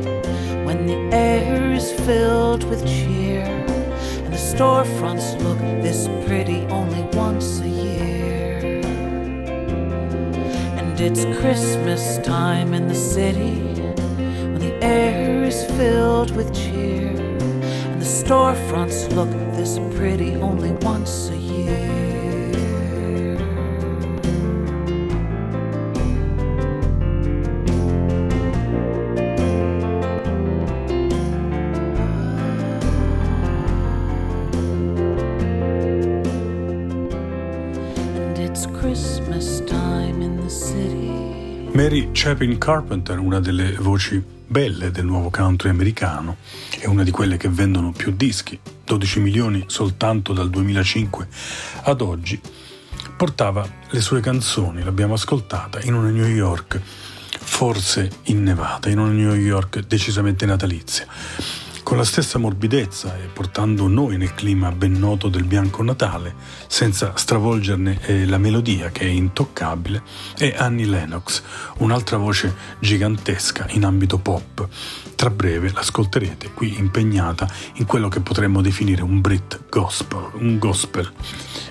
the 0.90 1.16
air 1.16 1.72
is 1.72 1.92
filled 1.92 2.64
with 2.64 2.84
cheer 2.84 3.44
and 3.44 4.34
the 4.34 4.44
storefronts 4.54 5.40
look 5.44 5.60
this 5.84 6.08
pretty 6.26 6.62
only 6.78 7.04
once 7.16 7.60
a 7.60 7.70
year. 7.70 8.82
And 10.80 11.00
it's 11.00 11.26
Christmas 11.40 12.18
time 12.26 12.74
in 12.74 12.88
the 12.88 12.96
city 12.96 13.54
when 14.52 14.62
the 14.68 14.74
air 14.84 15.44
is 15.44 15.64
filled 15.78 16.36
with 16.36 16.52
cheer 16.56 17.10
and 17.92 18.02
the 18.02 18.12
storefronts 18.24 19.14
look 19.16 19.30
this 19.58 19.78
pretty 19.96 20.34
only 20.38 20.72
once 20.72 21.30
a 21.30 21.36
year. 21.36 21.49
Mary 41.90 42.10
Chapin 42.12 42.60
Carpenter, 42.60 43.18
una 43.18 43.40
delle 43.40 43.72
voci 43.72 44.24
belle 44.46 44.92
del 44.92 45.06
nuovo 45.06 45.32
country 45.32 45.70
americano, 45.70 46.38
è 46.78 46.86
una 46.86 47.02
di 47.02 47.10
quelle 47.10 47.36
che 47.36 47.50
vendono 47.50 47.92
più 47.92 48.16
dischi, 48.16 48.60
12 48.86 49.20
milioni 49.20 49.64
soltanto 49.66 50.32
dal 50.32 50.52
2005 50.52 51.28
ad 51.86 52.02
oggi, 52.02 52.40
portava 53.18 53.68
le 53.90 54.02
sue 54.02 54.20
canzoni, 54.20 54.84
l'abbiamo 54.84 55.16
ascoltata, 55.16 55.82
in 55.82 55.96
una 55.96 56.12
New 56.12 56.28
York 56.28 56.80
forse 57.40 58.12
innevata, 58.26 58.90
in 58.90 59.00
una 59.00 59.12
New 59.12 59.34
York 59.34 59.80
decisamente 59.80 60.46
natalizia. 60.46 61.08
Con 61.90 61.98
la 61.98 62.04
stessa 62.04 62.38
morbidezza 62.38 63.18
e 63.18 63.26
portando 63.34 63.88
noi 63.88 64.16
nel 64.18 64.36
clima 64.36 64.72
ben 64.72 64.92
noto 65.00 65.28
del 65.28 65.44
bianco 65.44 65.82
Natale, 65.82 66.36
senza 66.68 67.14
stravolgerne 67.16 68.00
eh, 68.06 68.28
la 68.28 68.38
melodia 68.38 68.92
che 68.92 69.06
è 69.06 69.10
intoccabile, 69.10 70.04
è 70.38 70.54
Annie 70.56 70.86
Lennox, 70.86 71.42
un'altra 71.78 72.18
voce 72.18 72.56
gigantesca 72.78 73.66
in 73.70 73.86
ambito 73.86 74.20
pop. 74.20 74.68
Tra 75.16 75.32
breve 75.32 75.72
l'ascolterete 75.72 76.52
qui 76.52 76.78
impegnata 76.78 77.50
in 77.78 77.88
quello 77.88 78.08
che 78.08 78.20
potremmo 78.20 78.62
definire 78.62 79.02
un 79.02 79.20
Brit 79.20 79.64
gospel, 79.68 80.30
un 80.34 80.60
gospel 80.60 81.12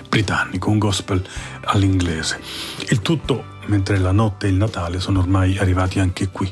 britannico, 0.09 0.69
un 0.69 0.79
gospel 0.79 1.25
all'inglese. 1.63 2.41
Il 2.89 3.01
tutto 3.01 3.55
mentre 3.67 3.97
la 3.97 4.11
notte 4.11 4.47
e 4.47 4.49
il 4.49 4.55
Natale 4.55 4.99
sono 4.99 5.19
ormai 5.19 5.57
arrivati 5.57 5.99
anche 5.99 6.27
qui, 6.27 6.51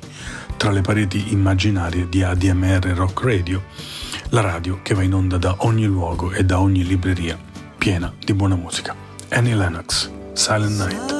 tra 0.57 0.71
le 0.71 0.81
pareti 0.81 1.31
immaginarie 1.31 2.09
di 2.09 2.23
ADMR 2.23 2.83
Rock 2.95 3.23
Radio, 3.23 3.63
la 4.29 4.41
radio 4.41 4.79
che 4.81 4.93
va 4.93 5.03
in 5.03 5.13
onda 5.13 5.37
da 5.37 5.55
ogni 5.59 5.85
luogo 5.85 6.31
e 6.31 6.43
da 6.43 6.59
ogni 6.59 6.83
libreria, 6.83 7.37
piena 7.77 8.11
di 8.23 8.33
buona 8.33 8.55
musica. 8.55 8.95
Annie 9.29 9.55
Lennox, 9.55 10.09
Silent 10.33 10.77
Night. 10.77 11.16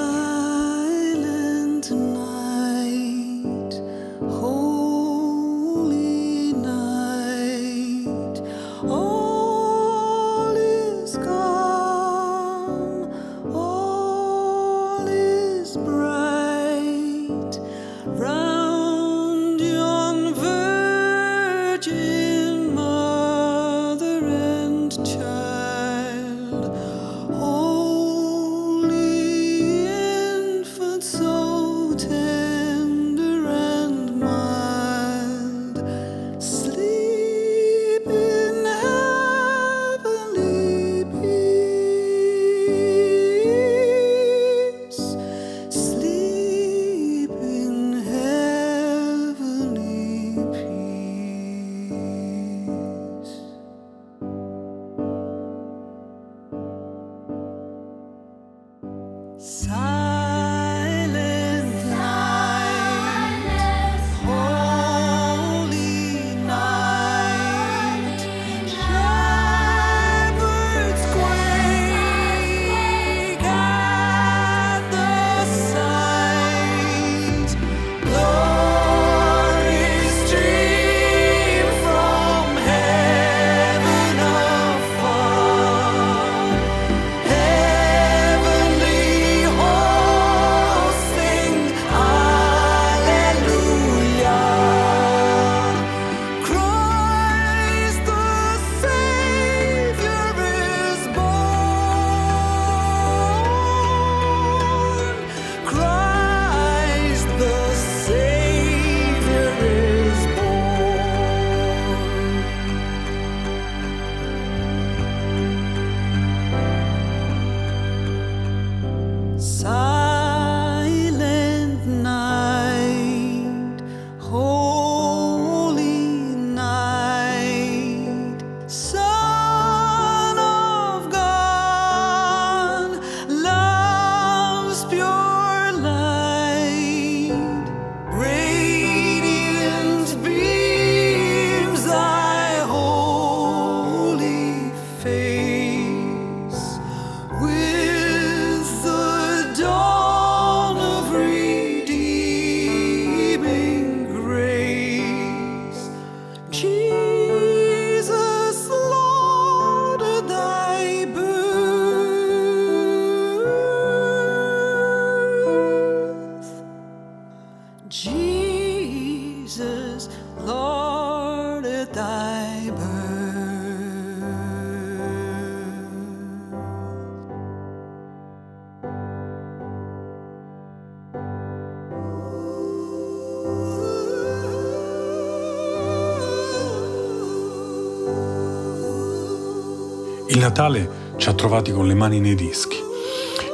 Natale 190.48 191.16
ci 191.18 191.28
ha 191.28 191.34
trovati 191.34 191.74
con 191.74 191.88
le 191.88 191.94
mani 191.94 192.22
nei 192.22 192.34
dischi. 192.34 192.78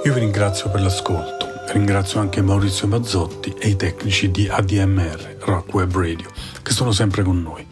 Io 0.05 0.13
vi 0.13 0.19
ringrazio 0.19 0.69
per 0.69 0.81
l'ascolto, 0.81 1.47
ringrazio 1.69 2.19
anche 2.19 2.43
Maurizio 2.43 2.85
Mazzotti 2.85 3.51
e 3.57 3.69
i 3.69 3.75
tecnici 3.75 4.29
di 4.29 4.47
ADMR, 4.47 5.37
Rock 5.39 5.73
Web 5.73 5.91
Radio, 5.91 6.29
che 6.61 6.71
sono 6.71 6.91
sempre 6.91 7.23
con 7.23 7.41
noi. 7.41 7.65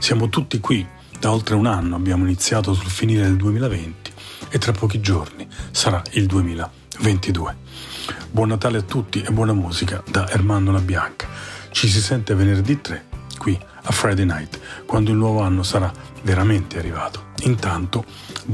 Siamo 0.00 0.28
tutti 0.28 0.58
qui, 0.58 0.84
da 1.20 1.30
oltre 1.30 1.54
un 1.54 1.66
anno 1.66 1.94
abbiamo 1.94 2.24
iniziato 2.24 2.74
sul 2.74 2.90
finire 2.90 3.22
del 3.22 3.36
2020 3.36 4.12
e 4.48 4.58
tra 4.58 4.72
pochi 4.72 5.00
giorni 5.00 5.46
sarà 5.70 6.02
il 6.14 6.26
2022. 6.26 7.56
Buon 8.28 8.48
Natale 8.48 8.78
a 8.78 8.82
tutti 8.82 9.22
e 9.22 9.30
buona 9.30 9.52
musica 9.52 10.02
da 10.04 10.28
Ermanno 10.30 10.72
La 10.72 10.80
Bianca. 10.80 11.28
Ci 11.70 11.86
si 11.86 12.00
sente 12.00 12.34
venerdì 12.34 12.80
3 12.80 13.04
qui 13.38 13.56
a 13.82 13.92
Friday 13.92 14.24
Night, 14.24 14.58
quando 14.84 15.12
il 15.12 15.16
nuovo 15.16 15.42
anno 15.42 15.62
sarà 15.62 15.92
veramente 16.22 16.76
arrivato. 16.76 17.26
Intanto 17.42 18.04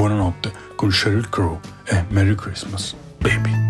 Buonanotte 0.05 0.53
con 0.77 0.93
Sheryl 0.93 1.31
Crow 1.31 1.59
e 1.87 2.05
Merry 2.11 2.35
Christmas, 2.35 2.95
baby. 3.21 3.64